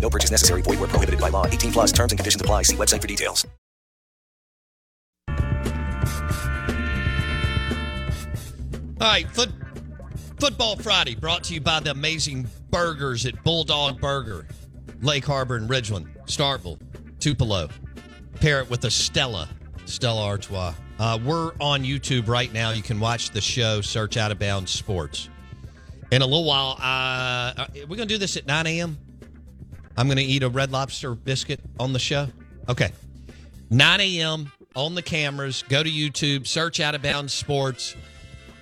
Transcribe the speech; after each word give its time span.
No 0.00 0.10
purchase 0.10 0.30
necessary. 0.30 0.62
Void 0.62 0.80
were 0.80 0.88
prohibited 0.88 1.20
by 1.20 1.28
law. 1.28 1.46
18 1.46 1.72
plus 1.72 1.92
terms 1.92 2.12
and 2.12 2.18
conditions 2.18 2.40
apply. 2.40 2.62
See 2.62 2.76
website 2.76 3.00
for 3.00 3.06
details. 3.06 3.46
All 9.00 9.06
right, 9.06 9.26
foot, 9.30 9.48
Football 10.38 10.76
Friday 10.76 11.14
brought 11.14 11.44
to 11.44 11.54
you 11.54 11.60
by 11.60 11.80
the 11.80 11.90
amazing 11.90 12.46
burgers 12.70 13.24
at 13.24 13.42
Bulldog 13.44 13.98
Burger, 13.98 14.46
Lake 15.00 15.24
Harbor 15.24 15.56
and 15.56 15.70
Ridgeland, 15.70 16.06
Starkville, 16.26 16.78
Tupelo. 17.18 17.70
Pair 18.40 18.60
it 18.60 18.68
with 18.68 18.84
a 18.84 18.90
Stella, 18.90 19.48
Stella 19.86 20.26
Artois. 20.26 20.74
Uh, 20.98 21.18
we're 21.24 21.52
on 21.60 21.82
YouTube 21.82 22.28
right 22.28 22.52
now. 22.52 22.72
You 22.72 22.82
can 22.82 23.00
watch 23.00 23.30
the 23.30 23.40
show, 23.40 23.80
search 23.80 24.18
Out 24.18 24.32
of 24.32 24.38
Bounds 24.38 24.70
Sports. 24.70 25.30
In 26.10 26.20
a 26.20 26.26
little 26.26 26.44
while, 26.44 26.76
uh, 26.78 27.66
we're 27.88 27.96
going 27.96 28.08
to 28.08 28.14
do 28.14 28.18
this 28.18 28.36
at 28.36 28.46
9 28.46 28.66
a.m. 28.66 28.98
I'm 30.00 30.06
going 30.06 30.16
to 30.16 30.24
eat 30.24 30.42
a 30.42 30.48
red 30.48 30.72
lobster 30.72 31.14
biscuit 31.14 31.60
on 31.78 31.92
the 31.92 31.98
show. 31.98 32.26
Okay. 32.70 32.90
9 33.68 34.00
a.m. 34.00 34.50
on 34.74 34.94
the 34.94 35.02
cameras. 35.02 35.62
Go 35.68 35.82
to 35.82 35.90
YouTube, 35.90 36.46
search 36.46 36.80
Out 36.80 36.94
of 36.94 37.02
Bounds 37.02 37.34
Sports. 37.34 37.94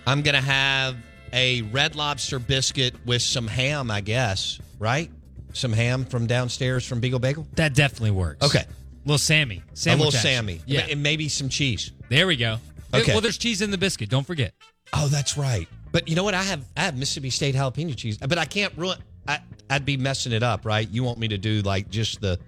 I'm 0.05 0.22
going 0.22 0.34
to 0.34 0.41
have 0.41 0.97
a 1.33 1.62
red 1.62 1.95
lobster 1.95 2.41
biscuit 2.41 2.97
with 3.06 3.22
some 3.22 3.47
ham, 3.47 3.89
I 3.89 4.00
guess, 4.00 4.58
right? 4.80 5.12
Some 5.53 5.72
ham 5.72 6.05
from 6.06 6.27
downstairs 6.27 6.84
from 6.84 6.98
Beagle 6.98 7.20
Bagel? 7.20 7.47
That 7.55 7.73
definitely 7.73 8.11
works. 8.11 8.45
Okay. 8.45 8.64
Little 9.05 9.17
Sammy. 9.17 9.62
a 9.73 9.77
Sandwich 9.77 10.06
little 10.06 10.19
action. 10.19 10.30
Sammy. 10.30 10.61
Yeah. 10.67 10.89
And 10.91 11.05
maybe 11.05 11.28
some 11.28 11.48
cheese. 11.48 11.92
There 12.08 12.27
we 12.27 12.34
go. 12.34 12.58
Okay. 12.92 13.12
Well, 13.12 13.20
there's 13.20 13.39
cheese 13.39 13.62
in 13.62 13.70
the 13.70 13.78
biscuit. 13.78 14.11
Don't 14.11 14.27
forget. 14.27 14.55
Oh, 14.92 15.06
that's 15.06 15.39
right. 15.39 15.69
But 15.92 16.08
you 16.08 16.17
know 16.17 16.25
what? 16.25 16.34
I 16.34 16.42
have 16.42 16.64
I 16.77 16.80
have 16.80 16.97
Mississippi 16.97 17.30
State 17.30 17.55
jalapeno 17.55 17.97
cheese, 17.97 18.19
but 18.19 18.39
I 18.39 18.45
can't 18.45 18.77
ruin. 18.77 18.98
I 19.28 19.41
I'd 19.70 19.84
be 19.84 19.97
messing 19.97 20.33
it 20.33 20.42
up, 20.42 20.64
right? 20.64 20.88
You 20.88 21.05
want 21.05 21.19
me 21.19 21.28
to 21.28 21.38
do 21.38 21.62
like 21.62 21.91
just 21.91 22.20
the 22.20 22.38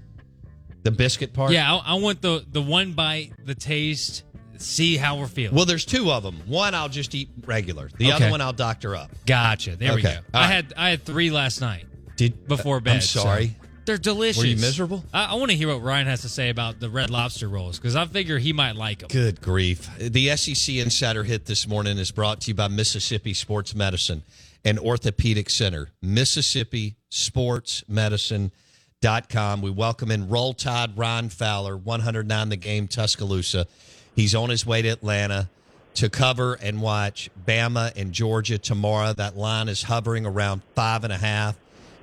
the 0.82 0.90
biscuit 0.90 1.32
part? 1.32 1.52
Yeah, 1.52 1.74
I, 1.74 1.92
I 1.92 1.94
want 1.94 2.22
the 2.22 2.44
the 2.50 2.62
one 2.62 2.92
bite, 2.92 3.32
the 3.44 3.54
taste, 3.54 4.24
see 4.56 4.96
how 4.96 5.18
we're 5.18 5.26
feeling. 5.26 5.54
Well, 5.54 5.66
there's 5.66 5.84
two 5.84 6.10
of 6.10 6.22
them. 6.22 6.36
One 6.46 6.74
I'll 6.74 6.88
just 6.88 7.14
eat 7.14 7.28
regular. 7.44 7.90
The 7.98 8.06
Okay. 8.06 8.12
other 8.24 8.30
one 8.30 8.40
I'll 8.40 8.52
doctor 8.52 8.96
up. 8.96 9.10
gotcha. 9.26 9.76
There 9.76 9.94
we 9.94 10.02
go. 10.02 10.10
All 10.10 10.16
I 10.32 10.40
right. 10.40 10.46
had 10.54 10.74
I 10.76 10.90
had 10.90 11.02
three 11.04 11.30
last 11.30 11.60
night 11.60 11.84
Did 12.16 12.46
before 12.48 12.78
uh, 12.78 12.80
bed. 12.80 12.94
I'm 12.96 13.00
so- 13.02 13.20
sorry. 13.20 13.56
They're 13.90 13.98
delicious. 13.98 14.40
Were 14.40 14.46
you 14.46 14.54
miserable? 14.54 15.04
I, 15.12 15.32
I 15.32 15.34
want 15.34 15.50
to 15.50 15.56
hear 15.56 15.66
what 15.66 15.82
Ryan 15.82 16.06
has 16.06 16.20
to 16.20 16.28
say 16.28 16.48
about 16.48 16.78
the 16.78 16.88
red 16.88 17.10
lobster 17.10 17.48
rolls 17.48 17.76
because 17.76 17.96
I 17.96 18.06
figure 18.06 18.38
he 18.38 18.52
might 18.52 18.76
like 18.76 19.00
them. 19.00 19.08
Good 19.08 19.42
grief. 19.42 19.90
The 19.98 20.36
SEC 20.36 20.76
Insider 20.76 21.24
Hit 21.24 21.46
this 21.46 21.66
morning 21.66 21.98
is 21.98 22.12
brought 22.12 22.42
to 22.42 22.52
you 22.52 22.54
by 22.54 22.68
Mississippi 22.68 23.34
Sports 23.34 23.74
Medicine 23.74 24.22
and 24.64 24.78
Orthopedic 24.78 25.50
Center. 25.50 25.90
Mississippi 26.00 26.94
Sports 27.08 27.82
Medicine. 27.88 28.52
Dot 29.00 29.28
com. 29.28 29.60
We 29.60 29.70
welcome 29.70 30.12
in 30.12 30.28
Roll 30.28 30.54
Tide 30.54 30.96
Ryan 30.96 31.28
Fowler, 31.28 31.76
109 31.76 32.48
the 32.48 32.56
game 32.56 32.86
Tuscaloosa. 32.86 33.66
He's 34.14 34.36
on 34.36 34.50
his 34.50 34.64
way 34.64 34.82
to 34.82 34.88
Atlanta 34.88 35.48
to 35.94 36.08
cover 36.08 36.54
and 36.54 36.80
watch 36.80 37.28
Bama 37.44 37.90
and 37.96 38.12
Georgia 38.12 38.56
tomorrow. 38.56 39.12
That 39.14 39.36
line 39.36 39.68
is 39.68 39.82
hovering 39.82 40.26
around 40.26 40.62
five 40.76 41.02
and 41.02 41.12
a 41.12 41.18
half. 41.18 41.56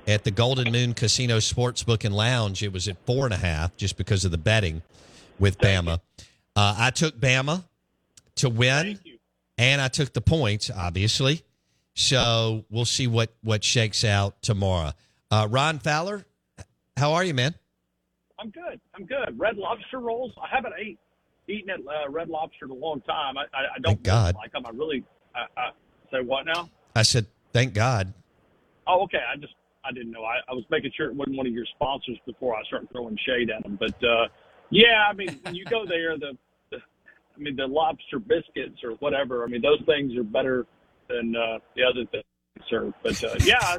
At 0.08 0.24
the 0.24 0.30
Golden 0.30 0.72
Moon 0.72 0.94
Casino 0.94 1.36
Sportsbook 1.36 2.02
and 2.02 2.16
Lounge, 2.16 2.62
it 2.62 2.72
was 2.72 2.88
at 2.88 2.96
four 3.04 3.26
and 3.26 3.34
a 3.34 3.36
half 3.36 3.76
just 3.76 3.98
because 3.98 4.24
of 4.24 4.30
the 4.30 4.38
betting 4.38 4.80
with 5.38 5.58
Bama. 5.58 6.00
Uh, 6.56 6.74
I 6.78 6.88
took 6.88 7.20
Bama 7.20 7.62
to 8.36 8.48
win, 8.48 8.98
and 9.58 9.82
I 9.82 9.88
took 9.88 10.14
the 10.14 10.22
points, 10.22 10.70
obviously. 10.74 11.42
So 11.94 12.64
we'll 12.70 12.86
see 12.86 13.06
what 13.06 13.34
what 13.42 13.62
shakes 13.62 14.02
out 14.02 14.40
tomorrow. 14.40 14.92
Uh, 15.30 15.46
Ryan 15.50 15.78
Fowler, 15.78 16.24
how 16.96 17.12
are 17.12 17.22
you, 17.22 17.34
man? 17.34 17.54
I'm 18.38 18.48
good. 18.48 18.80
I'm 18.94 19.04
good. 19.04 19.38
Red 19.38 19.58
lobster 19.58 20.00
rolls. 20.00 20.32
I 20.42 20.48
haven't 20.48 20.72
ate, 20.80 20.98
eaten 21.48 21.68
at 21.68 21.80
uh, 21.80 22.08
Red 22.08 22.30
Lobster 22.30 22.64
in 22.64 22.70
a 22.70 22.74
long 22.74 23.02
time. 23.02 23.36
I, 23.36 23.42
I, 23.42 23.60
I 23.76 23.78
don't 23.82 24.02
God. 24.02 24.36
like 24.36 24.52
them. 24.52 24.64
I 24.64 24.70
really. 24.70 25.04
I, 25.34 25.40
I, 25.60 25.70
say 26.10 26.22
what 26.24 26.46
now? 26.46 26.70
I 26.96 27.02
said, 27.02 27.26
thank 27.52 27.74
God. 27.74 28.14
Oh, 28.86 29.02
okay. 29.02 29.20
I 29.30 29.36
just 29.36 29.52
I 29.84 29.92
didn't 29.92 30.10
know. 30.10 30.24
I, 30.24 30.38
I 30.50 30.54
was 30.54 30.64
making 30.70 30.92
sure 30.96 31.06
it 31.06 31.14
wasn't 31.14 31.36
one 31.36 31.46
of 31.46 31.52
your 31.52 31.66
sponsors 31.74 32.18
before 32.26 32.56
I 32.56 32.62
started 32.64 32.90
throwing 32.90 33.16
shade 33.26 33.50
at 33.50 33.62
them. 33.62 33.78
But 33.78 33.94
uh, 34.04 34.28
yeah, 34.70 35.06
I 35.08 35.14
mean, 35.14 35.40
when 35.42 35.54
you 35.54 35.64
go 35.64 35.84
there, 35.86 36.18
the, 36.18 36.36
the 36.70 36.78
I 36.78 37.38
mean, 37.38 37.56
the 37.56 37.66
lobster 37.66 38.18
biscuits 38.18 38.82
or 38.82 38.92
whatever. 39.00 39.44
I 39.44 39.46
mean, 39.46 39.62
those 39.62 39.80
things 39.86 40.16
are 40.16 40.24
better 40.24 40.66
than 41.08 41.34
uh, 41.36 41.58
the 41.76 41.82
other 41.84 42.04
things 42.10 42.24
served. 42.68 42.94
But 43.02 43.22
uh, 43.24 43.36
yeah. 43.44 43.78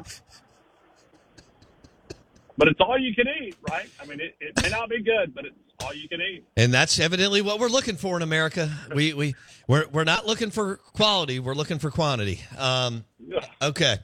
But 2.56 2.68
it's 2.68 2.80
all 2.80 2.98
you 2.98 3.14
can 3.14 3.26
eat, 3.42 3.56
right? 3.70 3.88
I 4.02 4.06
mean, 4.06 4.20
it, 4.20 4.36
it 4.40 4.62
may 4.62 4.68
not 4.68 4.90
be 4.90 5.02
good, 5.02 5.34
but 5.34 5.46
it's 5.46 5.56
all 5.82 5.94
you 5.94 6.08
can 6.08 6.20
eat. 6.20 6.44
And 6.56 6.72
that's 6.72 6.98
evidently 6.98 7.42
what 7.42 7.58
we're 7.58 7.68
looking 7.68 7.96
for 7.96 8.16
in 8.16 8.22
America. 8.22 8.70
We 8.94 9.14
we 9.14 9.34
we're 9.66 9.86
we're 9.88 10.04
not 10.04 10.26
looking 10.26 10.50
for 10.50 10.76
quality. 10.76 11.38
We're 11.38 11.54
looking 11.54 11.78
for 11.78 11.90
quantity. 11.90 12.40
Um, 12.58 13.04
okay. 13.62 13.98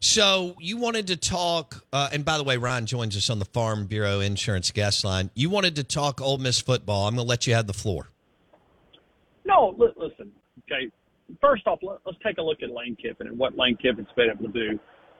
So 0.00 0.54
you 0.60 0.76
wanted 0.76 1.08
to 1.08 1.16
talk, 1.16 1.84
uh, 1.92 2.08
and 2.12 2.24
by 2.24 2.38
the 2.38 2.44
way, 2.44 2.56
Ryan 2.56 2.86
joins 2.86 3.16
us 3.16 3.30
on 3.30 3.40
the 3.40 3.44
Farm 3.44 3.86
Bureau 3.86 4.20
Insurance 4.20 4.70
guest 4.70 5.04
line. 5.04 5.30
You 5.34 5.50
wanted 5.50 5.76
to 5.76 5.84
talk 5.84 6.20
Ole 6.20 6.38
Miss 6.38 6.60
football. 6.60 7.08
I'm 7.08 7.16
going 7.16 7.26
to 7.26 7.28
let 7.28 7.46
you 7.46 7.54
have 7.54 7.66
the 7.66 7.72
floor. 7.72 8.08
No, 9.44 9.74
li- 9.76 9.92
listen. 9.96 10.30
Okay, 10.70 10.90
first 11.40 11.66
off, 11.66 11.80
let, 11.82 11.98
let's 12.06 12.18
take 12.24 12.38
a 12.38 12.42
look 12.42 12.58
at 12.62 12.70
Lane 12.70 12.96
Kiffin 12.96 13.26
and 13.26 13.36
what 13.36 13.56
Lane 13.56 13.76
Kiffin's 13.76 14.08
been 14.14 14.30
able 14.30 14.52
to 14.52 14.52
do. 14.52 14.78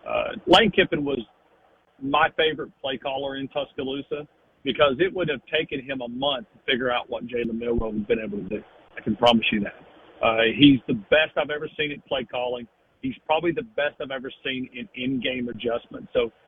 Uh, 0.08 0.32
Lane 0.46 0.70
Kiffin 0.70 1.04
was 1.04 1.19
my 2.00 2.28
favorite 2.36 2.70
play 2.80 2.98
caller 2.98 3.36
in 3.36 3.48
Tuscaloosa 3.48 4.28
because 4.68 4.96
it 4.98 5.10
would 5.14 5.30
have 5.30 5.40
taken 5.50 5.80
him 5.82 6.02
a 6.02 6.08
month 6.08 6.46
to 6.52 6.58
figure 6.70 6.92
out 6.92 7.08
what 7.08 7.26
Jalen 7.26 7.58
Milroe 7.58 7.90
has 7.90 8.02
been 8.02 8.18
able 8.18 8.36
to 8.36 8.48
do. 8.50 8.62
I 8.98 9.00
can 9.00 9.16
promise 9.16 9.46
you 9.50 9.60
that. 9.60 9.72
Uh, 10.22 10.52
he's 10.54 10.78
the 10.86 10.92
best 11.08 11.32
I've 11.38 11.48
ever 11.48 11.70
seen 11.74 11.90
at 11.90 12.04
play 12.06 12.26
calling. 12.30 12.68
He's 13.00 13.14
probably 13.24 13.50
the 13.50 13.62
best 13.62 13.94
I've 14.02 14.10
ever 14.10 14.30
seen 14.44 14.68
in 14.74 14.86
in-game 14.94 15.48
adjustment. 15.48 16.06
So 16.12 16.30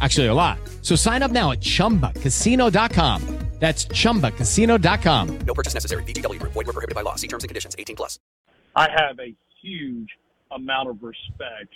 Actually, 0.00 0.26
a 0.26 0.34
lot. 0.34 0.58
So 0.82 0.96
sign 0.96 1.22
up 1.22 1.30
now 1.30 1.52
at 1.52 1.60
chumbacasino.com. 1.60 3.38
That's 3.60 3.86
chumbacasino.com. 3.86 5.38
No 5.46 5.54
purchase 5.54 5.74
necessary. 5.74 6.02
VGW 6.02 6.38
Group. 6.40 6.52
Void 6.52 6.66
were 6.66 6.72
prohibited 6.72 6.94
by 6.94 7.02
law. 7.02 7.14
See 7.14 7.28
terms 7.28 7.44
and 7.44 7.48
conditions. 7.48 7.74
18 7.78 7.96
plus. 7.96 8.18
I 8.76 8.88
have 8.90 9.18
a 9.20 9.32
huge 9.62 10.08
amount 10.50 10.90
of 10.90 11.02
respect 11.02 11.72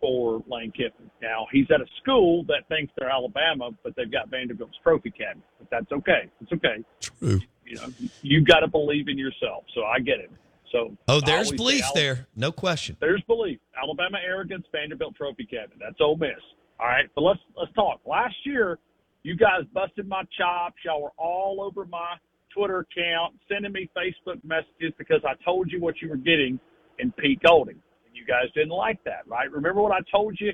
for 0.00 0.42
Lane 0.48 0.72
Kiffin. 0.72 1.10
Now, 1.22 1.46
he's 1.52 1.66
at 1.70 1.80
a 1.80 1.86
school 2.02 2.44
that 2.44 2.66
thinks 2.68 2.92
they're 2.98 3.10
Alabama, 3.10 3.70
but 3.84 3.94
they've 3.94 4.10
got 4.10 4.30
Vanderbilt's 4.30 4.76
trophy 4.82 5.10
cabinet. 5.10 5.44
But 5.58 5.68
that's 5.70 5.92
okay. 5.92 6.30
It's 6.40 6.52
okay. 6.52 6.84
True. 7.00 7.40
You 7.66 7.76
know, 7.76 7.88
you've 8.22 8.46
got 8.46 8.60
to 8.60 8.68
believe 8.68 9.08
in 9.08 9.18
yourself. 9.18 9.64
So 9.74 9.84
I 9.84 9.98
get 10.00 10.18
it. 10.20 10.30
So 10.72 10.96
Oh, 11.06 11.20
there's 11.20 11.52
belief 11.52 11.84
Al- 11.84 11.94
there. 11.94 12.26
No 12.34 12.50
question. 12.50 12.96
There's 13.00 13.22
belief. 13.28 13.58
Alabama 13.80 14.18
arrogance, 14.26 14.66
Vanderbilt 14.72 15.14
trophy 15.14 15.44
cabinet. 15.44 15.78
That's 15.78 16.00
Ole 16.00 16.16
Miss. 16.16 16.30
All 16.80 16.86
right, 16.86 17.08
but 17.14 17.22
let's 17.22 17.40
let's 17.56 17.72
talk. 17.74 18.00
Last 18.06 18.36
year, 18.44 18.78
you 19.22 19.36
guys 19.36 19.66
busted 19.74 20.08
my 20.08 20.22
chops. 20.38 20.76
Y'all 20.84 21.02
were 21.02 21.12
all 21.18 21.60
over 21.60 21.84
my 21.84 22.14
Twitter 22.54 22.80
account, 22.80 23.34
sending 23.48 23.72
me 23.72 23.90
Facebook 23.96 24.42
messages 24.44 24.92
because 24.96 25.20
I 25.26 25.32
told 25.44 25.70
you 25.72 25.80
what 25.80 26.00
you 26.00 26.08
were 26.08 26.16
getting 26.16 26.58
in 26.98 27.12
Pete 27.12 27.40
Golding, 27.44 27.80
and 28.06 28.14
you 28.14 28.24
guys 28.24 28.52
didn't 28.54 28.70
like 28.70 29.02
that, 29.04 29.26
right? 29.26 29.50
Remember 29.50 29.82
what 29.82 29.92
I 29.92 30.00
told 30.10 30.36
you, 30.40 30.52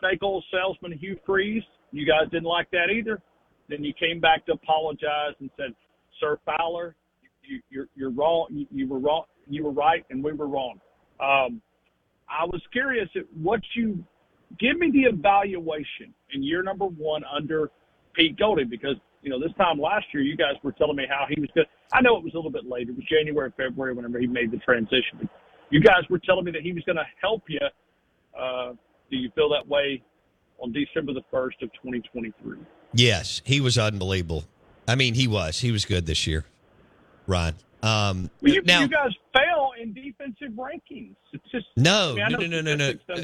snake 0.00 0.22
oil 0.22 0.42
salesman 0.52 0.96
Hugh 0.98 1.18
Freeze? 1.26 1.64
You 1.92 2.06
guys 2.06 2.30
didn't 2.30 2.48
like 2.48 2.70
that 2.70 2.90
either. 2.90 3.20
Then 3.68 3.82
you 3.82 3.92
came 3.98 4.20
back 4.20 4.46
to 4.46 4.52
apologize 4.52 5.34
and 5.40 5.50
said, 5.56 5.74
"Sir 6.20 6.38
Fowler, 6.46 6.94
you, 7.42 7.60
you're 7.70 7.88
you're 7.96 8.10
wrong. 8.10 8.46
You, 8.50 8.66
you 8.70 8.88
were 8.88 9.00
wrong. 9.00 9.24
You 9.48 9.64
were 9.64 9.72
right, 9.72 10.04
and 10.10 10.22
we 10.22 10.32
were 10.32 10.46
wrong." 10.46 10.80
Um, 11.18 11.60
I 12.28 12.44
was 12.44 12.62
curious 12.72 13.08
at 13.16 13.22
what 13.34 13.60
you 13.74 14.04
give 14.58 14.78
me 14.78 14.90
the 14.90 15.02
evaluation 15.02 16.14
in 16.32 16.42
year 16.42 16.62
number 16.62 16.86
one 16.86 17.22
under 17.24 17.70
Pete 18.14 18.38
Golding 18.38 18.68
because 18.68 18.96
you 19.22 19.30
know 19.30 19.40
this 19.40 19.52
time 19.58 19.80
last 19.80 20.06
year 20.12 20.22
you 20.22 20.36
guys 20.36 20.54
were 20.62 20.72
telling 20.72 20.96
me 20.96 21.04
how 21.08 21.26
he 21.28 21.40
was 21.40 21.50
good. 21.54 21.66
I 21.92 22.00
know 22.00 22.16
it 22.16 22.24
was 22.24 22.34
a 22.34 22.36
little 22.36 22.50
bit 22.50 22.66
later. 22.66 22.90
It 22.90 22.96
was 22.96 23.06
January, 23.06 23.52
February, 23.56 23.94
whenever 23.94 24.18
he 24.18 24.26
made 24.26 24.50
the 24.50 24.58
transition. 24.58 25.18
But 25.20 25.28
you 25.70 25.80
guys 25.80 26.02
were 26.10 26.18
telling 26.18 26.44
me 26.44 26.52
that 26.52 26.62
he 26.62 26.72
was 26.72 26.82
going 26.84 26.96
to 26.96 27.06
help 27.20 27.42
you. 27.48 27.60
Uh, 28.38 28.72
do 29.10 29.16
you 29.16 29.30
feel 29.34 29.48
that 29.50 29.66
way 29.66 30.02
on 30.58 30.72
December 30.72 31.12
the 31.12 31.22
first 31.30 31.62
of 31.62 31.72
2023? 31.74 32.58
Yes, 32.92 33.40
he 33.44 33.60
was 33.60 33.78
unbelievable. 33.78 34.44
I 34.88 34.94
mean, 34.94 35.14
he 35.14 35.26
was. 35.26 35.60
He 35.60 35.70
was 35.72 35.84
good 35.84 36.06
this 36.06 36.26
year, 36.26 36.44
Ron. 37.26 37.54
Um, 37.82 38.30
Well, 38.42 38.54
you, 38.54 38.62
now, 38.62 38.80
you 38.80 38.88
guys 38.88 39.10
fell 39.32 39.72
in 39.80 39.92
defensive 39.92 40.52
rankings. 40.56 41.14
It's 41.32 41.44
just 41.50 41.66
no, 41.76 42.16
I 42.20 42.28
mean, 42.36 42.50
no, 42.50 42.60
no, 42.60 42.74
no, 42.74 42.74
no, 42.74 42.92
no. 42.92 43.22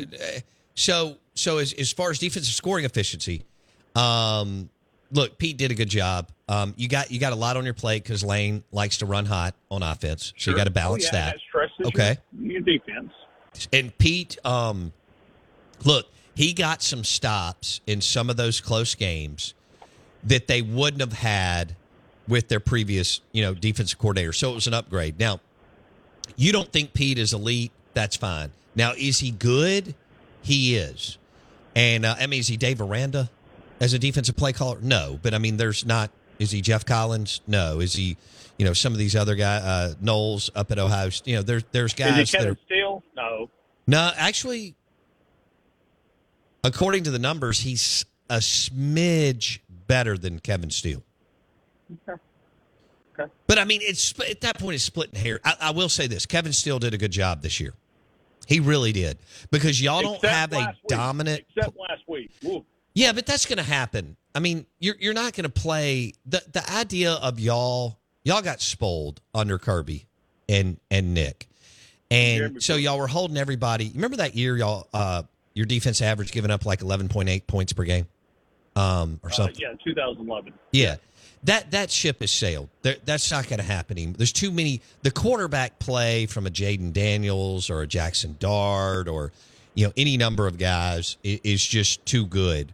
So, 0.74 1.16
so 1.34 1.58
as 1.58 1.72
as 1.74 1.92
far 1.92 2.10
as 2.10 2.18
defensive 2.18 2.54
scoring 2.54 2.84
efficiency, 2.84 3.44
um, 3.94 4.70
look, 5.10 5.38
Pete 5.38 5.56
did 5.56 5.70
a 5.70 5.74
good 5.74 5.88
job. 5.88 6.30
Um, 6.48 6.74
you 6.76 6.88
got 6.88 7.10
you 7.10 7.20
got 7.20 7.32
a 7.32 7.36
lot 7.36 7.56
on 7.56 7.64
your 7.64 7.74
plate 7.74 8.02
because 8.02 8.24
Lane 8.24 8.64
likes 8.72 8.98
to 8.98 9.06
run 9.06 9.26
hot 9.26 9.54
on 9.70 9.82
offense, 9.82 10.32
so 10.36 10.50
you 10.50 10.56
got 10.56 10.64
to 10.64 10.70
balance 10.70 11.04
oh, 11.04 11.16
yeah, 11.16 11.24
that. 11.24 11.34
That 11.34 11.40
Okay. 11.86 12.18
your, 12.32 12.52
your 12.52 12.60
defense. 12.60 13.12
And 13.72 13.96
Pete, 13.98 14.38
um, 14.44 14.92
look, 15.84 16.06
he 16.34 16.52
got 16.52 16.82
some 16.82 17.04
stops 17.04 17.80
in 17.86 18.00
some 18.00 18.30
of 18.30 18.36
those 18.36 18.60
close 18.60 18.94
games 18.94 19.54
that 20.24 20.46
they 20.46 20.62
wouldn't 20.62 21.00
have 21.00 21.12
had 21.12 21.76
with 22.28 22.48
their 22.48 22.60
previous, 22.60 23.20
you 23.32 23.42
know, 23.42 23.54
defensive 23.54 23.98
coordinator. 23.98 24.32
So 24.32 24.52
it 24.52 24.54
was 24.54 24.66
an 24.66 24.74
upgrade. 24.74 25.18
Now, 25.18 25.40
you 26.36 26.52
don't 26.52 26.70
think 26.70 26.94
Pete 26.94 27.18
is 27.18 27.32
elite? 27.32 27.72
That's 27.94 28.16
fine. 28.16 28.50
Now, 28.74 28.92
is 28.96 29.18
he 29.18 29.32
good? 29.32 29.94
He 30.42 30.76
is. 30.76 31.18
And 31.74 32.04
uh, 32.04 32.16
I 32.18 32.26
mean, 32.26 32.40
is 32.40 32.48
he 32.48 32.56
Dave 32.56 32.80
Aranda 32.80 33.30
as 33.80 33.92
a 33.92 33.98
defensive 33.98 34.36
play 34.36 34.52
caller? 34.52 34.78
No, 34.82 35.18
but 35.22 35.34
I 35.34 35.38
mean, 35.38 35.56
there's 35.56 35.86
not. 35.86 36.10
Is 36.38 36.50
he 36.50 36.60
Jeff 36.60 36.84
Collins? 36.84 37.40
No. 37.46 37.80
Is 37.80 37.94
he, 37.94 38.16
you 38.58 38.64
know, 38.64 38.72
some 38.72 38.92
of 38.92 38.98
these 38.98 39.14
other 39.14 39.34
guys, 39.34 39.62
uh, 39.62 39.94
Knowles 40.00 40.50
up 40.54 40.70
at 40.72 40.78
Ohio? 40.78 41.10
You 41.24 41.36
know, 41.36 41.42
there's 41.42 41.64
there's 41.72 41.94
guys 41.94 42.18
Is 42.18 42.34
are 42.34 42.38
Kevin 42.38 42.58
Steele? 42.66 43.02
No. 43.16 43.50
no, 43.86 44.10
actually, 44.16 44.74
according 46.64 47.04
to 47.04 47.10
the 47.10 47.18
numbers, 47.18 47.60
he's 47.60 48.04
a 48.28 48.38
smidge 48.38 49.60
better 49.86 50.18
than 50.18 50.40
Kevin 50.40 50.70
Steele. 50.70 51.02
Okay. 52.08 52.20
Okay. 53.18 53.30
But 53.46 53.58
I 53.58 53.64
mean, 53.64 53.80
it's 53.82 54.18
at 54.28 54.40
that 54.40 54.58
point, 54.58 54.74
it's 54.74 54.84
splitting 54.84 55.20
hair. 55.20 55.38
I, 55.44 55.54
I 55.60 55.70
will 55.72 55.88
say 55.88 56.06
this: 56.06 56.26
Kevin 56.26 56.52
Steele 56.52 56.78
did 56.78 56.94
a 56.94 56.98
good 56.98 57.12
job 57.12 57.42
this 57.42 57.60
year. 57.60 57.74
He 58.46 58.60
really 58.60 58.92
did 58.92 59.18
because 59.50 59.80
y'all 59.80 60.02
don't 60.02 60.24
have 60.24 60.52
a 60.52 60.58
week. 60.58 60.66
dominant. 60.88 61.44
Except 61.56 61.76
last 61.78 62.02
week. 62.08 62.30
Yeah, 62.94 63.12
but 63.12 63.24
that's 63.26 63.46
going 63.46 63.56
to 63.58 63.62
happen. 63.62 64.16
I 64.34 64.40
mean, 64.40 64.66
you're 64.78 64.96
you're 64.98 65.14
not 65.14 65.32
going 65.34 65.44
to 65.44 65.48
play 65.50 66.12
the 66.26 66.42
the 66.52 66.68
idea 66.72 67.12
of 67.12 67.38
y'all. 67.40 67.98
Y'all 68.24 68.42
got 68.42 68.60
spoiled 68.60 69.20
under 69.34 69.58
Kirby 69.58 70.06
and 70.48 70.78
and 70.90 71.14
Nick, 71.14 71.48
and 72.10 72.62
so 72.62 72.76
y'all 72.76 72.98
were 72.98 73.06
holding 73.08 73.36
everybody. 73.36 73.90
Remember 73.94 74.16
that 74.18 74.34
year, 74.34 74.56
y'all. 74.56 74.86
Uh, 74.92 75.22
your 75.54 75.66
defense 75.66 76.00
average 76.00 76.32
giving 76.32 76.50
up 76.50 76.64
like 76.64 76.80
11.8 76.80 77.46
points 77.46 77.72
per 77.74 77.84
game, 77.84 78.06
um, 78.74 79.20
or 79.22 79.28
Uh, 79.30 79.32
something. 79.34 79.56
yeah, 79.60 79.74
2011. 79.84 80.54
Yeah. 80.72 80.96
That 81.44 81.72
that 81.72 81.90
ship 81.90 82.20
has 82.20 82.30
sailed. 82.30 82.68
There, 82.82 82.96
that's 83.04 83.30
not 83.30 83.48
going 83.48 83.58
to 83.58 83.64
happen. 83.64 83.98
anymore. 83.98 84.14
There's 84.16 84.32
too 84.32 84.52
many. 84.52 84.80
The 85.02 85.10
quarterback 85.10 85.78
play 85.78 86.26
from 86.26 86.46
a 86.46 86.50
Jayden 86.50 86.92
Daniels 86.92 87.68
or 87.68 87.82
a 87.82 87.86
Jackson 87.86 88.36
Dart 88.38 89.08
or 89.08 89.32
you 89.74 89.86
know 89.86 89.92
any 89.96 90.16
number 90.16 90.46
of 90.46 90.58
guys 90.58 91.16
is 91.22 91.64
just 91.64 92.04
too 92.06 92.26
good. 92.26 92.72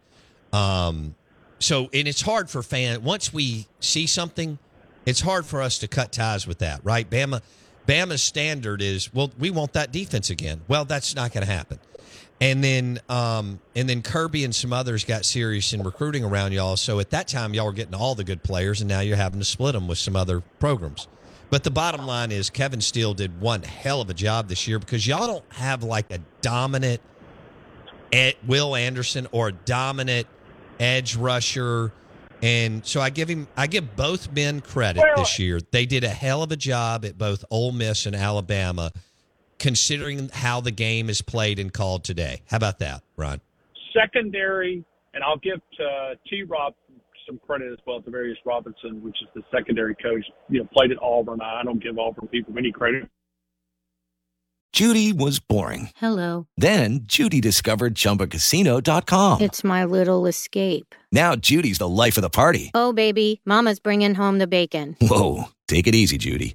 Um, 0.52 1.14
so 1.58 1.88
and 1.94 2.06
it's 2.06 2.20
hard 2.20 2.50
for 2.50 2.62
fan. 2.62 3.02
Once 3.02 3.32
we 3.32 3.66
see 3.80 4.06
something, 4.06 4.58
it's 5.06 5.20
hard 5.20 5.46
for 5.46 5.62
us 5.62 5.78
to 5.78 5.88
cut 5.88 6.12
ties 6.12 6.46
with 6.46 6.58
that, 6.58 6.80
right? 6.84 7.08
Bama, 7.08 7.40
Bama's 7.87 8.22
standard 8.22 8.82
is 8.82 9.12
well, 9.14 9.32
we 9.38 9.50
want 9.50 9.72
that 9.72 9.92
defense 9.92 10.28
again. 10.28 10.60
Well, 10.68 10.84
that's 10.84 11.14
not 11.14 11.32
going 11.32 11.46
to 11.46 11.50
happen. 11.50 11.78
And 12.40 12.62
then, 12.62 13.00
um, 13.09 13.59
and 13.75 13.88
then 13.88 14.00
Kirby 14.00 14.45
and 14.45 14.54
some 14.54 14.73
others 14.73 15.04
got 15.04 15.25
serious 15.25 15.73
in 15.73 15.83
recruiting 15.83 16.25
around 16.25 16.52
y'all. 16.52 16.76
So 16.76 17.00
at 17.00 17.11
that 17.11 17.26
time, 17.26 17.52
y'all 17.52 17.66
were 17.66 17.73
getting 17.73 17.95
all 17.95 18.14
the 18.14 18.23
good 18.23 18.45
players, 18.45 18.80
and 18.80 18.88
now 18.88 19.00
you're 19.00 19.16
having 19.16 19.40
to 19.40 19.45
split 19.45 19.73
them 19.73 19.88
with 19.88 19.99
some 19.99 20.14
other 20.14 20.40
programs. 20.61 21.09
But 21.50 21.64
the 21.64 21.71
bottom 21.71 22.07
line 22.07 22.30
is, 22.30 22.50
Kevin 22.50 22.80
Steele 22.80 23.14
did 23.14 23.40
one 23.40 23.62
hell 23.62 24.00
of 24.00 24.11
a 24.11 24.14
job 24.14 24.49
this 24.49 24.68
year 24.68 24.78
because 24.78 25.07
y'all 25.07 25.26
don't 25.26 25.52
have 25.52 25.83
like 25.83 26.12
a 26.12 26.21
dominant 26.40 27.00
Will 28.47 28.76
Anderson 28.76 29.26
or 29.33 29.49
a 29.49 29.52
dominant 29.52 30.26
edge 30.78 31.16
rusher. 31.16 31.92
And 32.42 32.87
so 32.87 33.00
I 33.00 33.11
give 33.11 33.28
him, 33.28 33.49
I 33.57 33.66
give 33.66 33.97
both 33.97 34.30
men 34.33 34.61
credit 34.61 35.02
this 35.16 35.38
year. 35.38 35.61
They 35.71 35.87
did 35.87 36.04
a 36.04 36.09
hell 36.09 36.42
of 36.42 36.52
a 36.52 36.57
job 36.57 37.04
at 37.04 37.18
both 37.18 37.45
Ole 37.50 37.73
Miss 37.73 38.07
and 38.07 38.14
Alabama, 38.14 38.92
considering 39.58 40.30
how 40.32 40.60
the 40.60 40.70
game 40.70 41.10
is 41.10 41.22
played 41.22 41.58
and 41.58 41.72
called 41.72 42.04
today. 42.04 42.42
How 42.46 42.56
about 42.56 42.78
that, 42.78 43.02
Ron? 43.16 43.40
Secondary, 43.92 44.84
and 45.14 45.24
I'll 45.24 45.38
give 45.38 45.60
uh, 45.80 46.14
T. 46.28 46.42
Rob 46.42 46.74
some 47.26 47.38
credit 47.46 47.72
as 47.72 47.78
well 47.86 48.00
to 48.00 48.10
Travaris 48.10 48.34
Robinson, 48.44 49.02
which 49.02 49.16
is 49.22 49.28
the 49.34 49.42
secondary 49.54 49.94
coach. 49.96 50.24
You 50.48 50.60
know, 50.60 50.68
played 50.72 50.90
at 50.90 50.98
Auburn. 51.02 51.40
I 51.42 51.62
don't 51.64 51.82
give 51.82 51.98
Auburn 51.98 52.28
people 52.28 52.54
any 52.56 52.72
credit. 52.72 53.08
Judy 54.72 55.12
was 55.12 55.40
boring. 55.40 55.90
Hello. 55.96 56.46
Then 56.56 57.00
Judy 57.04 57.40
discovered 57.40 57.94
ChumbaCasino.com. 57.94 59.40
It's 59.40 59.64
my 59.64 59.84
little 59.84 60.26
escape. 60.26 60.94
Now 61.10 61.34
Judy's 61.36 61.78
the 61.78 61.88
life 61.88 62.16
of 62.16 62.22
the 62.22 62.30
party. 62.30 62.70
Oh, 62.74 62.92
baby, 62.92 63.40
Mama's 63.44 63.80
bringing 63.80 64.14
home 64.14 64.38
the 64.38 64.46
bacon. 64.46 64.96
Whoa, 65.00 65.44
take 65.66 65.86
it 65.86 65.94
easy, 65.94 66.18
Judy. 66.18 66.54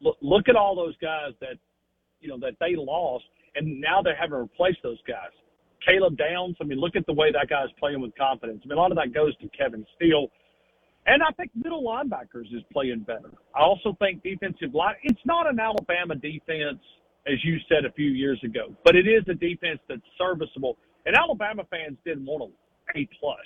look, 0.00 0.16
look 0.20 0.48
at 0.48 0.56
all 0.56 0.74
those 0.74 0.96
guys 1.00 1.32
that 1.40 1.56
you 2.20 2.28
know 2.28 2.38
that 2.38 2.54
they 2.60 2.76
lost, 2.76 3.24
and 3.54 3.80
now 3.80 4.02
they're 4.02 4.16
having 4.16 4.32
to 4.32 4.42
replace 4.42 4.76
those 4.82 4.98
guys. 5.06 5.30
Caleb 5.86 6.16
Downs. 6.18 6.56
I 6.60 6.64
mean, 6.64 6.78
look 6.78 6.96
at 6.96 7.06
the 7.06 7.12
way 7.12 7.32
that 7.32 7.48
guy's 7.48 7.72
playing 7.78 8.00
with 8.00 8.14
confidence. 8.16 8.60
I 8.64 8.68
mean, 8.68 8.78
a 8.78 8.80
lot 8.80 8.92
of 8.92 8.98
that 8.98 9.14
goes 9.14 9.36
to 9.38 9.48
Kevin 9.48 9.86
Steele, 9.96 10.28
and 11.06 11.22
I 11.22 11.30
think 11.32 11.50
middle 11.54 11.82
linebackers 11.82 12.52
is 12.52 12.62
playing 12.72 13.00
better. 13.00 13.30
I 13.54 13.60
also 13.60 13.96
think 13.98 14.22
defensive 14.22 14.74
line. 14.74 14.96
It's 15.02 15.20
not 15.24 15.48
an 15.48 15.58
Alabama 15.58 16.14
defense 16.14 16.80
as 17.26 17.44
you 17.44 17.58
said 17.68 17.84
a 17.84 17.92
few 17.92 18.10
years 18.10 18.40
ago, 18.44 18.74
but 18.84 18.96
it 18.96 19.06
is 19.06 19.22
a 19.28 19.34
defense 19.34 19.80
that's 19.88 20.00
serviceable. 20.16 20.76
And 21.06 21.14
Alabama 21.16 21.64
fans 21.70 21.98
didn't 22.04 22.26
want 22.26 22.50
a 22.94 22.98
A 22.98 23.08
plus. 23.18 23.38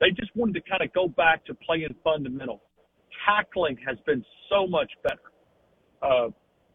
They 0.00 0.10
just 0.10 0.34
wanted 0.34 0.54
to 0.54 0.62
kind 0.68 0.82
of 0.82 0.92
go 0.92 1.08
back 1.08 1.44
to 1.46 1.54
playing 1.54 1.94
fundamental. 2.02 2.62
Tackling 3.26 3.76
has 3.86 3.98
been 4.06 4.24
so 4.48 4.66
much 4.66 4.90
better 5.02 5.29
uh, 6.02 6.28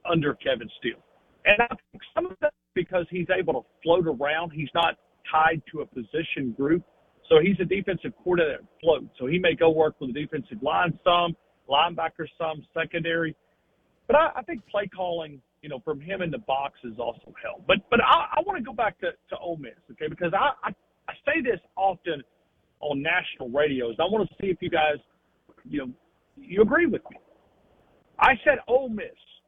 under 0.10 0.34
Kevin 0.36 0.70
Steele. 0.80 1.04
And 1.46 1.62
I 1.62 1.68
think 1.68 2.02
some 2.14 2.26
of 2.26 2.38
that 2.42 2.54
because 2.74 3.06
he's 3.10 3.28
able 3.36 3.54
to 3.54 3.62
float 3.84 4.08
around. 4.08 4.52
He's 4.52 4.70
not 4.76 4.96
tied 5.32 5.62
to 5.72 5.82
a 5.82 5.86
position 5.86 6.54
group. 6.58 6.84
So 7.30 7.40
he's 7.42 7.60
a 7.60 7.66
defensive 7.66 8.12
coordinator 8.24 8.60
that 8.62 8.68
floats. 8.82 9.08
So 9.18 9.26
he 9.26 9.40
may 9.40 9.56
go 9.56 9.72
work 9.72 9.96
with 10.00 10.14
the 10.14 10.22
defensive 10.22 10.62
line 10.62 10.98
some, 11.04 11.36
linebacker 11.70 12.28
some, 12.38 12.64
secondary. 12.74 13.36
But 14.08 14.16
I, 14.16 14.30
I 14.36 14.42
think 14.44 14.62
play 14.68 14.88
calling, 14.88 15.42
you 15.62 15.70
know, 15.70 15.80
from 15.84 16.00
him 16.00 16.22
in 16.22 16.30
the 16.30 16.38
box 16.40 16.78
has 16.84 17.00
also 17.00 17.34
helped. 17.44 17.66
But 17.66 17.78
but 17.90 18.00
I, 18.04 18.28
I 18.36 18.42
want 18.46 18.60
to 18.60 18.64
go 18.64 18.74
back 18.74 19.00
to, 19.00 19.12
to 19.30 19.38
Ole 19.40 19.58
Miss, 19.58 19.74
okay? 19.92 20.08
Because 20.08 20.34
I, 20.34 20.52
I, 20.64 20.72
I 21.10 21.14
say 21.26 21.42
this 21.42 21.60
often 21.76 22.22
on 22.82 23.02
national 23.02 23.50
radios. 23.50 23.96
I 24.00 24.04
want 24.04 24.30
to 24.30 24.36
see 24.40 24.52
if 24.52 24.58
you 24.62 24.70
guys, 24.70 24.98
you 25.68 25.80
know, 25.80 25.92
you 26.38 26.62
agree 26.62 26.86
with 26.86 27.02
me. 27.10 27.18
I 28.20 28.34
said 28.44 28.60
Ole 28.68 28.90
Miss, 28.90 29.06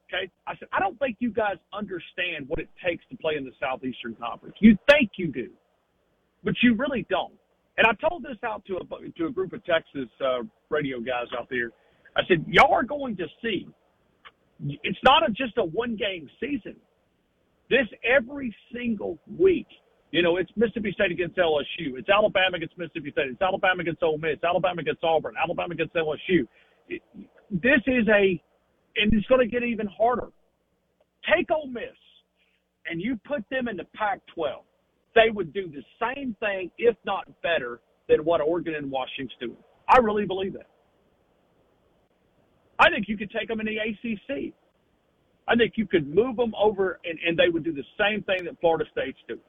okay? 0.08 0.32
I 0.46 0.56
said 0.58 0.68
I 0.74 0.80
don't 0.80 0.98
think 1.00 1.18
you 1.20 1.32
guys 1.32 1.56
understand 1.74 2.48
what 2.48 2.60
it 2.60 2.70
takes 2.86 3.04
to 3.10 3.18
play 3.18 3.36
in 3.38 3.46
the 3.46 3.52
Southeastern 3.60 4.16
Conference. 4.16 4.56
You 4.60 4.78
think 4.90 5.12
you 5.18 5.28
do, 5.28 5.50
but 6.44 6.54
you 6.62 6.76
really 6.76 7.06
don't. 7.10 7.34
And 7.78 7.86
I 7.86 7.94
told 8.08 8.24
this 8.24 8.38
out 8.44 8.66
to 8.66 8.78
a 8.78 9.12
to 9.18 9.26
a 9.28 9.32
group 9.32 9.54
of 9.54 9.64
Texas 9.66 10.10
uh, 10.22 10.44
radio 10.70 11.00
guys 11.00 11.28
out 11.38 11.48
there. 11.50 11.72
I 12.16 12.22
said 12.28 12.46
y'all 12.48 12.74
are 12.74 12.84
going 12.84 13.18
to 13.18 13.26
see. 13.42 13.68
It's 14.60 15.00
not 15.04 15.28
a, 15.28 15.32
just 15.32 15.58
a 15.58 15.64
one 15.64 15.96
game 15.96 16.28
season. 16.40 16.76
This 17.70 17.86
every 18.04 18.56
single 18.74 19.20
week 19.38 19.68
you 20.12 20.22
know, 20.22 20.38
it's 20.38 20.50
Mississippi 20.56 20.92
State 20.94 21.12
against 21.12 21.36
LSU. 21.38 21.98
It's 21.98 22.10
Alabama 22.10 22.56
against 22.56 22.78
Mississippi 22.78 23.12
State. 23.12 23.28
It's 23.32 23.42
Alabama 23.42 23.82
against 23.82 24.02
Ole 24.02 24.18
Miss. 24.18 24.38
Alabama 24.44 24.80
against 24.80 25.04
Auburn. 25.04 25.36
Alabama 25.42 25.74
against 25.74 25.94
LSU. 25.96 26.48
It, 26.88 27.02
this 27.52 27.82
is 27.86 28.08
a, 28.08 28.42
and 28.98 29.14
it's 29.14 29.28
going 29.28 29.42
to 29.42 29.48
get 29.48 29.64
even 29.64 29.88
harder. 29.88 30.30
Take 31.36 31.50
Ole 31.52 31.68
Miss, 31.68 31.84
and 32.90 33.02
you 33.02 33.20
put 33.26 33.44
them 33.50 33.68
in 33.68 33.78
the 33.78 33.86
Pac-12. 33.96 34.64
They 35.16 35.30
would 35.32 35.54
do 35.54 35.70
the 35.70 35.84
same 36.00 36.36
thing, 36.40 36.72
if 36.78 36.96
not 37.06 37.28
better, 37.42 37.80
than 38.08 38.24
what 38.24 38.42
Oregon 38.42 38.76
and 38.76 38.90
Washington's 38.90 39.32
doing. 39.40 39.58
I 39.90 39.98
really 40.00 40.26
believe 40.26 40.54
that. 40.54 40.68
I 42.80 42.90
think 42.90 43.08
you 43.08 43.18
could 43.18 43.32
take 43.32 43.48
them 43.48 43.60
in 43.60 43.66
the 43.66 43.78
ACC. 43.78 44.54
I 45.48 45.56
think 45.56 45.74
you 45.76 45.88
could 45.88 46.14
move 46.14 46.36
them 46.36 46.54
over, 46.60 47.00
and, 47.06 47.18
and 47.26 47.38
they 47.38 47.50
would 47.50 47.64
do 47.64 47.74
the 47.74 47.84
same 47.98 48.22
thing 48.24 48.46
that 48.46 48.60
Florida 48.60 48.86
State's 48.92 49.18
doing. 49.28 49.40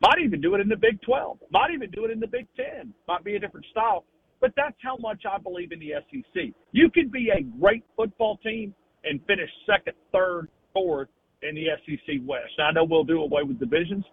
Might 0.00 0.18
even 0.22 0.40
do 0.40 0.54
it 0.54 0.60
in 0.60 0.68
the 0.68 0.76
Big 0.76 1.00
12. 1.02 1.38
Might 1.50 1.70
even 1.72 1.90
do 1.90 2.04
it 2.04 2.10
in 2.10 2.20
the 2.20 2.26
Big 2.26 2.46
10. 2.56 2.92
Might 3.08 3.24
be 3.24 3.36
a 3.36 3.38
different 3.38 3.66
style. 3.70 4.04
But 4.40 4.52
that's 4.56 4.76
how 4.82 4.96
much 4.98 5.22
I 5.30 5.38
believe 5.38 5.72
in 5.72 5.80
the 5.80 5.92
SEC. 6.10 6.52
You 6.72 6.90
can 6.90 7.08
be 7.08 7.30
a 7.30 7.42
great 7.58 7.84
football 7.96 8.38
team 8.38 8.74
and 9.04 9.20
finish 9.26 9.50
second, 9.66 9.94
third, 10.12 10.48
fourth 10.72 11.08
in 11.42 11.54
the 11.54 11.66
SEC 11.84 12.16
West. 12.26 12.52
Now, 12.58 12.66
I 12.66 12.72
know 12.72 12.84
we'll 12.84 13.04
do 13.04 13.22
away 13.22 13.42
with 13.42 13.58
divisions. 13.58 14.04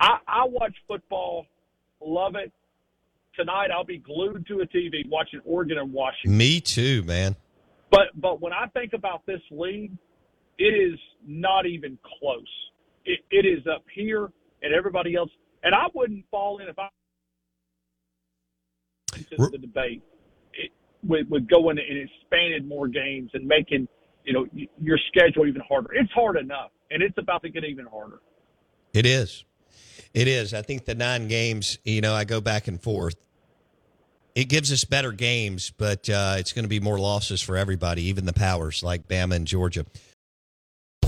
I, 0.00 0.18
I 0.26 0.44
watch 0.46 0.74
football, 0.88 1.46
love 2.00 2.34
it. 2.34 2.52
Tonight, 3.34 3.68
I'll 3.72 3.84
be 3.84 3.98
glued 3.98 4.46
to 4.48 4.60
a 4.60 4.66
TV 4.66 5.08
watching 5.08 5.40
Oregon 5.44 5.78
and 5.78 5.92
Washington. 5.92 6.38
Me 6.38 6.60
too, 6.60 7.02
man. 7.02 7.36
But 7.90 8.08
but 8.14 8.40
when 8.40 8.52
I 8.52 8.66
think 8.68 8.94
about 8.94 9.24
this 9.26 9.40
league, 9.50 9.92
it 10.58 10.64
is 10.64 10.98
not 11.26 11.66
even 11.66 11.98
close. 12.18 12.48
It, 13.04 13.20
it 13.30 13.46
is 13.46 13.66
up 13.66 13.84
here 13.94 14.30
and 14.62 14.74
everybody 14.74 15.14
else. 15.14 15.30
And 15.62 15.74
I 15.74 15.86
wouldn't 15.94 16.24
fall 16.30 16.58
in 16.58 16.68
if 16.68 16.78
I 16.78 16.88
into 19.32 19.50
the 19.50 19.58
debate 19.58 20.02
it, 20.54 20.70
with, 21.06 21.26
with 21.28 21.48
going 21.48 21.78
and 21.78 21.98
expanding 21.98 22.68
more 22.68 22.88
games 22.88 23.30
and 23.34 23.46
making 23.46 23.88
you 24.24 24.32
know 24.32 24.46
your 24.80 24.98
schedule 25.08 25.46
even 25.46 25.62
harder. 25.68 25.92
It's 25.92 26.10
hard 26.12 26.36
enough, 26.36 26.70
and 26.90 27.02
it's 27.02 27.16
about 27.18 27.42
to 27.42 27.48
get 27.48 27.64
even 27.64 27.86
harder. 27.86 28.20
It 28.92 29.06
is. 29.06 29.44
It 30.14 30.28
is. 30.28 30.54
I 30.54 30.62
think 30.62 30.84
the 30.84 30.94
nine 30.94 31.28
games. 31.28 31.78
You 31.84 32.00
know, 32.00 32.14
I 32.14 32.24
go 32.24 32.40
back 32.40 32.68
and 32.68 32.80
forth. 32.82 33.16
It 34.34 34.50
gives 34.50 34.70
us 34.70 34.84
better 34.84 35.12
games, 35.12 35.72
but 35.76 36.10
uh, 36.10 36.36
it's 36.38 36.52
going 36.52 36.64
to 36.64 36.68
be 36.68 36.80
more 36.80 36.98
losses 36.98 37.40
for 37.40 37.56
everybody, 37.56 38.02
even 38.04 38.26
the 38.26 38.34
powers 38.34 38.82
like 38.82 39.08
Bama 39.08 39.34
and 39.34 39.46
Georgia. 39.46 39.86